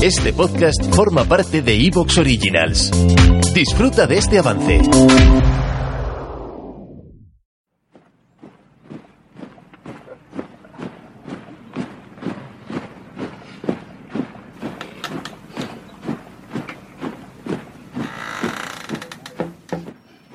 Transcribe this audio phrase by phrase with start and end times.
[0.00, 2.90] Este podcast forma parte de Evox Originals.
[3.52, 4.80] Disfruta de este avance.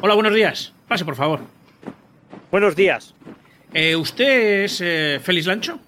[0.01, 0.73] Hola, buenos días.
[0.89, 1.39] Pase, por favor.
[2.51, 3.15] Buenos días.
[3.73, 5.79] Eh, ¿Usted es eh, Félix Lancho?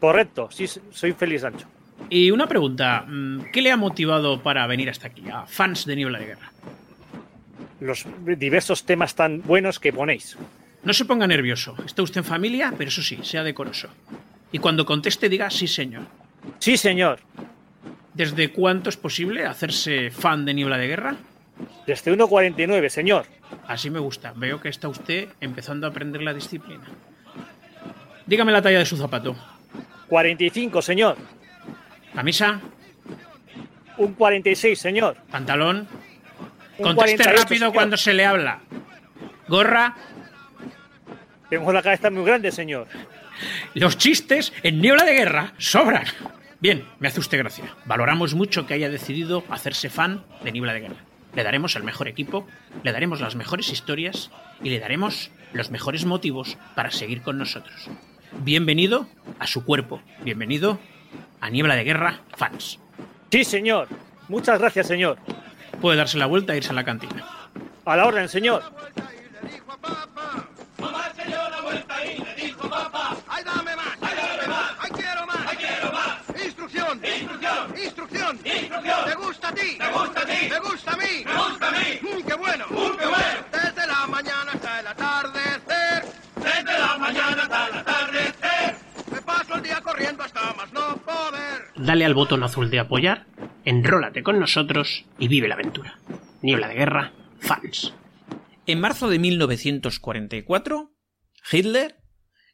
[0.00, 1.71] Correcto, sí, soy Félix Lancho.
[2.14, 5.96] Y una pregunta, mm, ¿qué le ha motivado para venir hasta aquí, a fans de
[5.96, 6.52] Niebla de Guerra?
[7.80, 8.04] Los
[8.36, 10.36] diversos temas tan buenos que ponéis.
[10.84, 11.74] No se ponga nervioso.
[11.86, 13.88] Está usted en familia, pero eso sí, sea decoroso.
[14.52, 16.02] Y cuando conteste diga sí, señor.
[16.58, 17.20] Sí, señor.
[18.12, 21.16] ¿Desde cuánto es posible hacerse fan de Niebla de Guerra?
[21.86, 23.24] Desde 1.49, señor.
[23.66, 24.34] Así me gusta.
[24.36, 26.84] Veo que está usted empezando a aprender la disciplina.
[28.26, 29.34] Dígame la talla de su zapato.
[30.08, 31.16] 45, señor.
[32.14, 32.60] ¿Camisa?
[33.96, 35.16] Un 46, señor.
[35.30, 35.88] ¿Pantalón?
[36.78, 37.72] Un Conteste 48, rápido señor.
[37.74, 38.60] cuando se le habla.
[39.48, 39.94] ¿Gorra?
[41.50, 42.86] Tengo la cabeza muy grande, señor.
[43.74, 46.04] Los chistes en Niebla de Guerra sobran.
[46.60, 47.64] Bien, me hace usted gracia.
[47.84, 51.04] Valoramos mucho que haya decidido hacerse fan de Niebla de Guerra.
[51.34, 52.46] Le daremos el mejor equipo,
[52.82, 54.30] le daremos las mejores historias
[54.62, 57.88] y le daremos los mejores motivos para seguir con nosotros.
[58.40, 59.06] Bienvenido
[59.38, 60.00] a su cuerpo.
[60.24, 60.78] Bienvenido
[61.40, 62.78] a Niebla de Guerra Fans.
[63.30, 63.88] Sí, señor.
[64.28, 65.18] Muchas gracias, señor.
[65.80, 67.26] Puede darse la vuelta e irse a la cantina.
[67.84, 68.62] A la orden, señor.
[76.44, 77.00] ¡Instrucción!
[77.04, 77.74] ¡Instrucción!
[77.82, 78.40] ¡Instrucción!
[78.44, 79.04] ¡Instrucción!
[79.04, 79.76] ¿Te gusta a ti?
[79.78, 80.48] ¡Me gusta a ti!
[80.48, 81.24] ¡Me gusta a mí!
[81.24, 81.41] ¡Me gusta a mí!
[91.92, 93.26] Dale al botón azul de apoyar,
[93.66, 95.98] enrólate con nosotros y vive la aventura.
[96.40, 97.92] Niebla de Guerra Fans.
[98.64, 100.96] En marzo de 1944,
[101.52, 101.98] Hitler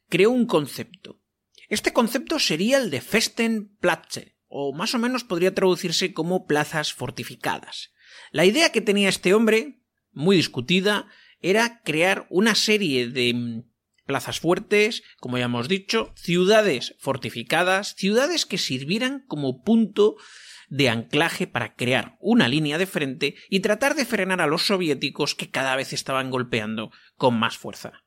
[0.09, 1.21] creó un concepto.
[1.69, 7.93] Este concepto sería el de Festenplätze, o más o menos podría traducirse como plazas fortificadas.
[8.31, 9.79] La idea que tenía este hombre,
[10.11, 11.07] muy discutida,
[11.39, 13.68] era crear una serie de mm,
[14.09, 20.15] plazas fuertes, como ya hemos dicho, ciudades fortificadas, ciudades que sirvieran como punto
[20.67, 25.35] de anclaje para crear una línea de frente y tratar de frenar a los soviéticos
[25.35, 28.01] que cada vez estaban golpeando con más fuerza.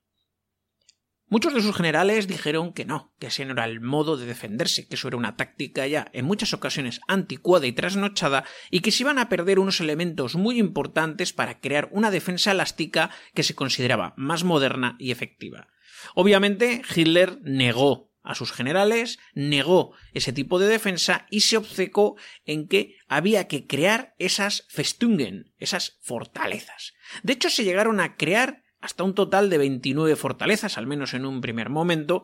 [1.28, 4.88] Muchos de sus generales dijeron que no, que ese no era el modo de defenderse,
[4.88, 9.04] que eso era una táctica ya en muchas ocasiones anticuada y trasnochada, y que se
[9.04, 14.14] iban a perder unos elementos muy importantes para crear una defensa elástica que se consideraba
[14.16, 15.68] más moderna y efectiva.
[16.14, 22.68] Obviamente, Hitler negó a sus generales, negó ese tipo de defensa y se obcecó en
[22.68, 26.92] que había que crear esas Festungen, esas fortalezas.
[27.22, 31.24] De hecho, se llegaron a crear hasta un total de 29 fortalezas, al menos en
[31.24, 32.22] un primer momento,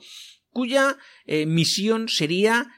[0.51, 2.69] cuya eh, misión sería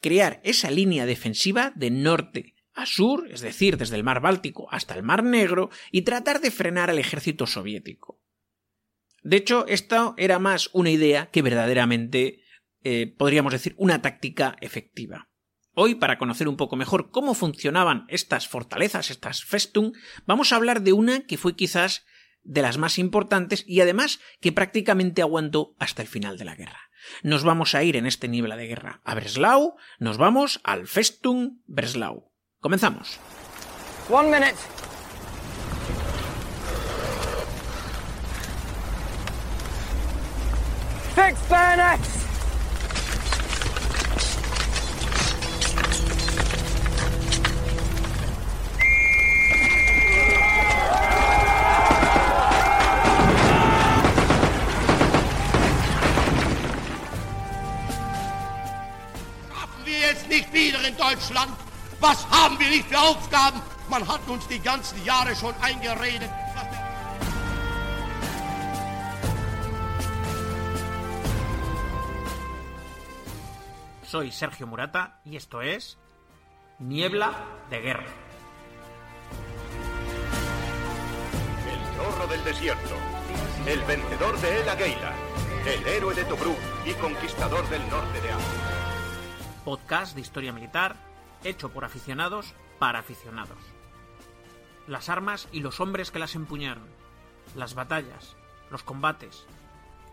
[0.00, 4.94] crear esa línea defensiva de norte a sur, es decir, desde el mar Báltico hasta
[4.94, 8.19] el mar Negro, y tratar de frenar al ejército soviético.
[9.22, 12.42] De hecho, esto era más una idea que verdaderamente,
[12.82, 15.28] eh, podríamos decir, una táctica efectiva.
[15.74, 19.92] Hoy, para conocer un poco mejor cómo funcionaban estas fortalezas, estas Festung,
[20.26, 22.04] vamos a hablar de una que fue quizás
[22.42, 26.80] de las más importantes y además que prácticamente aguantó hasta el final de la guerra.
[27.22, 31.60] Nos vamos a ir en este niebla de guerra a Breslau, nos vamos al Festung
[31.66, 32.32] Breslau.
[32.60, 33.18] Comenzamos.
[41.14, 42.08] Fix bayonets!
[59.48, 61.50] Schaffen wir jetzt nicht wieder in Deutschland?
[61.98, 63.60] Was haben wir nicht für Aufgaben?
[63.88, 66.30] Man hat uns die ganzen Jahre schon eingeredet.
[66.54, 66.69] dass
[74.10, 75.96] Soy Sergio Murata y esto es
[76.80, 77.32] Niebla
[77.70, 78.06] de Guerra.
[81.70, 82.96] El zorro del desierto,
[83.68, 85.12] el vencedor de El Águila,
[85.64, 89.64] el héroe de Tobruk y conquistador del norte de África.
[89.64, 90.96] Podcast de historia militar
[91.44, 93.62] hecho por aficionados para aficionados.
[94.88, 96.88] Las armas y los hombres que las empuñaron,
[97.54, 98.34] las batallas,
[98.72, 99.46] los combates,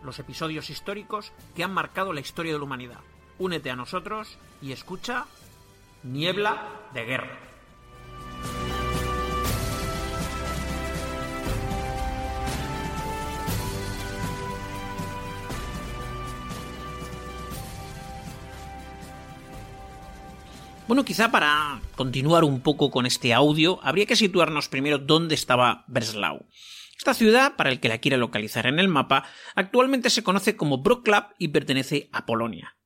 [0.04, 3.00] los episodios históricos que han marcado la historia de la humanidad.
[3.38, 5.26] Únete a nosotros y escucha
[6.02, 7.38] Niebla de guerra.
[20.88, 25.84] Bueno, quizá para continuar un poco con este audio, habría que situarnos primero dónde estaba
[25.86, 26.46] Breslau.
[26.96, 29.24] Esta ciudad, para el que la quiera localizar en el mapa,
[29.54, 32.77] actualmente se conoce como Wrocław y pertenece a Polonia.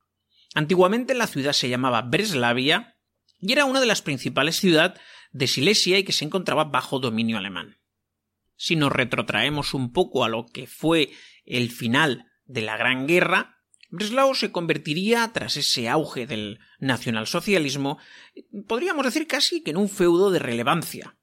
[0.55, 2.99] Antiguamente la ciudad se llamaba Breslavia
[3.39, 5.01] y era una de las principales ciudades
[5.33, 7.79] de Silesia y que se encontraba bajo dominio alemán.
[8.57, 11.11] Si nos retrotraemos un poco a lo que fue
[11.45, 13.59] el final de la Gran Guerra,
[13.91, 17.99] Breslau se convertiría, tras ese auge del nacionalsocialismo,
[18.67, 21.19] podríamos decir casi que en un feudo de relevancia.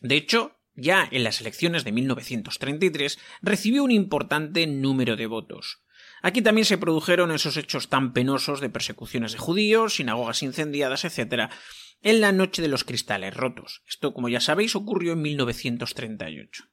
[0.00, 5.82] De hecho, ya en las elecciones de 1933 recibió un importante número de votos.
[6.22, 11.50] Aquí también se produjeron esos hechos tan penosos de persecuciones de judíos, sinagogas incendiadas, etc.,
[12.02, 13.82] en la noche de los cristales rotos.
[13.88, 16.64] Esto, como ya sabéis, ocurrió en 1938.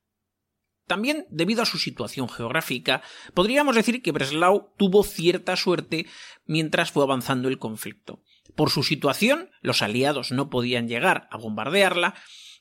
[0.87, 3.01] También, debido a su situación geográfica,
[3.33, 6.05] podríamos decir que Breslau tuvo cierta suerte
[6.45, 8.21] mientras fue avanzando el conflicto.
[8.55, 12.13] Por su situación, los aliados no podían llegar a bombardearla,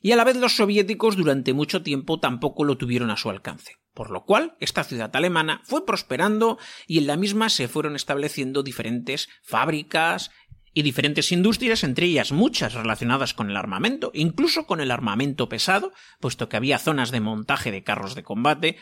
[0.05, 3.79] y a la vez los soviéticos durante mucho tiempo tampoco lo tuvieron a su alcance.
[3.95, 8.63] Por lo cual, esta ciudad alemana fue prosperando y en la misma se fueron estableciendo
[8.63, 10.31] diferentes fábricas,
[10.75, 15.93] y diferentes industrias, entre ellas muchas relacionadas con el armamento, incluso con el armamento pesado,
[16.21, 18.77] puesto que había zonas de montaje de carros de combate,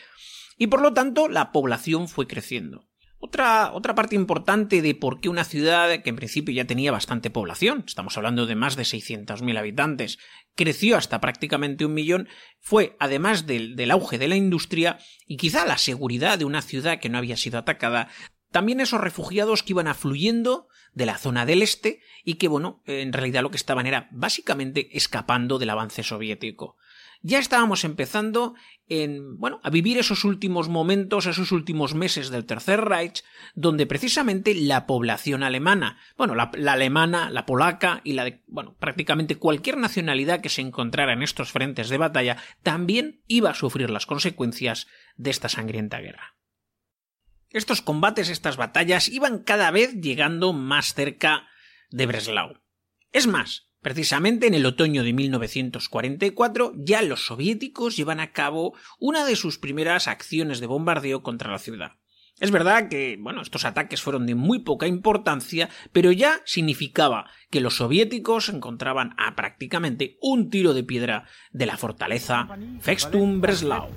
[0.57, 2.89] y por lo tanto la población fue creciendo.
[3.19, 7.29] Otra, otra parte importante de por qué una ciudad que en principio ya tenía bastante
[7.29, 10.19] población, estamos hablando de más de 600.000 habitantes,
[10.55, 12.27] creció hasta prácticamente un millón,
[12.59, 16.99] fue, además del, del auge de la industria y quizá la seguridad de una ciudad
[16.99, 18.09] que no había sido atacada,
[18.51, 23.11] también esos refugiados que iban afluyendo de la zona del este y que, bueno, en
[23.11, 26.77] realidad lo que estaban era básicamente escapando del avance soviético.
[27.25, 28.53] Ya estábamos empezando
[29.63, 33.23] a vivir esos últimos momentos, esos últimos meses del Tercer Reich,
[33.55, 38.75] donde precisamente la población alemana, bueno, la, la alemana, la polaca y la de, bueno,
[38.77, 43.89] prácticamente cualquier nacionalidad que se encontrara en estos frentes de batalla, también iba a sufrir
[43.89, 46.35] las consecuencias de esta sangrienta guerra.
[47.51, 51.47] Estos combates, estas batallas, iban cada vez llegando más cerca
[51.89, 52.59] de Breslau.
[53.13, 59.25] Es más, precisamente en el otoño de 1944 ya los soviéticos llevan a cabo una
[59.25, 61.91] de sus primeras acciones de bombardeo contra la ciudad.
[62.39, 67.61] Es verdad que, bueno, estos ataques fueron de muy poca importancia, pero ya significaba que
[67.61, 72.49] los soviéticos encontraban a prácticamente un tiro de piedra de la fortaleza
[72.81, 73.89] Festum Breslau.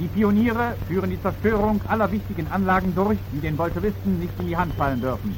[0.00, 4.56] Die Pioniere führen die Zerstörung aller wichtigen Anlagen durch, die den Bolschewisten nicht in die
[4.56, 5.36] Hand fallen dürfen.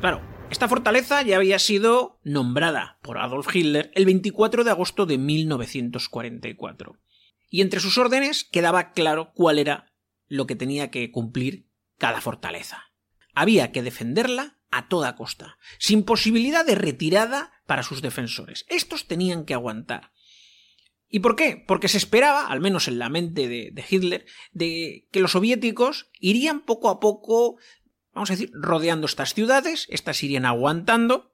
[0.00, 5.18] Claro, esta fortaleza ya había sido nombrada por Adolf Hitler el 24 de agosto de
[5.18, 6.96] 1944.
[7.50, 9.89] Y entre sus órdenes quedaba claro cuál era
[10.30, 11.68] lo que tenía que cumplir
[11.98, 12.92] cada fortaleza.
[13.34, 18.64] Había que defenderla a toda costa, sin posibilidad de retirada para sus defensores.
[18.68, 20.12] Estos tenían que aguantar.
[21.08, 21.62] ¿Y por qué?
[21.66, 26.60] Porque se esperaba, al menos en la mente de, Hitler, de que los soviéticos irían
[26.60, 27.56] poco a poco,
[28.14, 31.29] vamos a decir, rodeando estas ciudades, estas irían aguantando,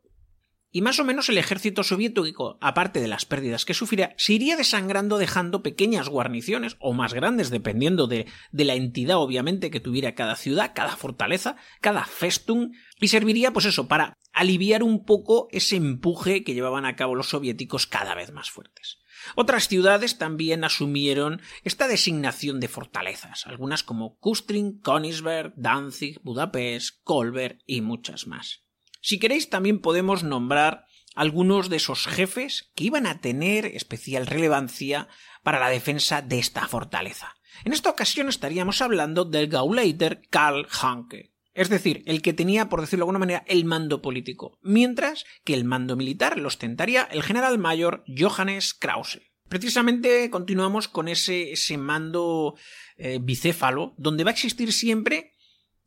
[0.71, 4.57] y más o menos el ejército soviético, aparte de las pérdidas que sufría, se iría
[4.57, 10.15] desangrando dejando pequeñas guarniciones, o más grandes, dependiendo de, de la entidad obviamente que tuviera
[10.15, 15.77] cada ciudad, cada fortaleza, cada festung, y serviría pues eso, para aliviar un poco ese
[15.77, 18.99] empuje que llevaban a cabo los soviéticos cada vez más fuertes.
[19.35, 27.59] Otras ciudades también asumieron esta designación de fortalezas, algunas como Kustrin, Königsberg, Danzig, Budapest, Kolberg
[27.67, 28.66] y muchas más.
[29.07, 30.85] Si queréis, también podemos nombrar
[31.15, 35.07] algunos de esos jefes que iban a tener especial relevancia
[35.45, 37.37] para la defensa de esta fortaleza.
[37.65, 42.81] En esta ocasión estaríamos hablando del Gauleiter Karl Hanke, es decir, el que tenía, por
[42.81, 47.23] decirlo de alguna manera, el mando político, mientras que el mando militar lo ostentaría el
[47.23, 49.21] general mayor Johannes Krause.
[49.49, 52.57] Precisamente continuamos con ese, ese mando
[52.97, 55.36] eh, bicéfalo, donde va a existir siempre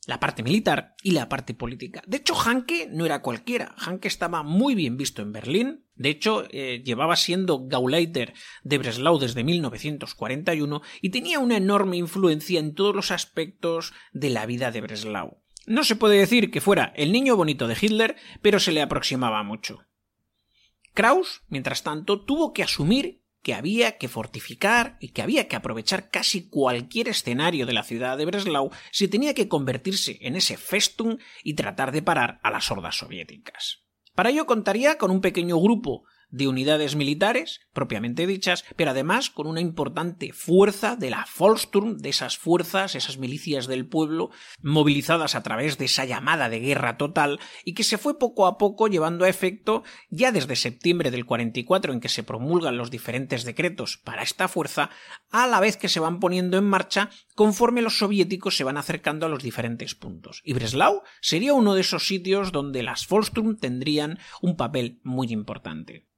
[0.07, 2.01] la parte militar y la parte política.
[2.07, 3.75] De hecho, Hanke no era cualquiera.
[3.77, 5.85] Hanke estaba muy bien visto en Berlín.
[5.95, 12.59] De hecho, eh, llevaba siendo Gauleiter de Breslau desde 1941 y tenía una enorme influencia
[12.59, 15.43] en todos los aspectos de la vida de Breslau.
[15.67, 19.43] No se puede decir que fuera el niño bonito de Hitler, pero se le aproximaba
[19.43, 19.85] mucho.
[20.93, 26.09] Kraus, mientras tanto, tuvo que asumir que había que fortificar y que había que aprovechar
[26.09, 31.17] casi cualquier escenario de la ciudad de Breslau si tenía que convertirse en ese festum
[31.43, 33.83] y tratar de parar a las hordas soviéticas.
[34.13, 39.47] Para ello contaría con un pequeño grupo de unidades militares, propiamente dichas, pero además con
[39.47, 44.29] una importante fuerza de la Volkssturm, de esas fuerzas, esas milicias del pueblo,
[44.61, 48.57] movilizadas a través de esa llamada de guerra total, y que se fue poco a
[48.57, 53.43] poco llevando a efecto ya desde septiembre del 44 en que se promulgan los diferentes
[53.43, 54.89] decretos para esta fuerza,
[55.31, 59.25] a la vez que se van poniendo en marcha conforme los soviéticos se van acercando
[59.25, 60.41] a los diferentes puntos.
[60.43, 66.09] Y Breslau sería uno de esos sitios donde las Volkssturm tendrían un papel muy importante.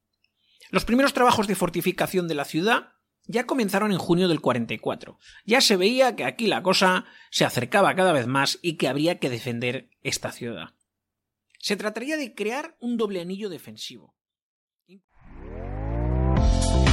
[0.71, 2.93] Los primeros trabajos de fortificación de la ciudad
[3.27, 5.19] ya comenzaron en junio del 44.
[5.45, 9.19] Ya se veía que aquí la cosa se acercaba cada vez más y que habría
[9.19, 10.69] que defender esta ciudad.
[11.59, 14.15] Se trataría de crear un doble anillo defensivo.